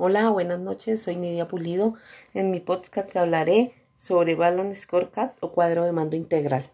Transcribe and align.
Hola, 0.00 0.30
buenas 0.30 0.60
noches, 0.60 1.02
soy 1.02 1.16
Nidia 1.16 1.46
Pulido. 1.46 1.94
En 2.32 2.52
mi 2.52 2.60
podcast 2.60 3.10
te 3.10 3.18
hablaré 3.18 3.74
sobre 3.96 4.36
Balance 4.36 4.82
Scorecard 4.82 5.32
o 5.40 5.50
cuadro 5.50 5.84
de 5.84 5.90
mando 5.90 6.14
integral. 6.14 6.70